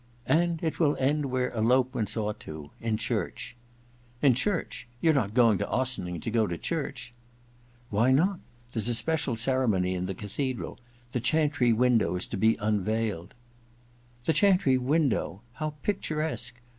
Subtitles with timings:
[0.13, 3.55] * And it will end where elopements ought to— in church.'
[3.87, 4.87] * In church?
[4.99, 7.13] You're not going to Ossining to go to church?'
[7.65, 8.39] * Why not?
[8.73, 10.79] There's a special ceremony in the cathedral—
[11.11, 15.41] the chantry window is to be unveiled.* io6 EXPIATION IV * The chantry window?
[15.53, 16.55] How picturesque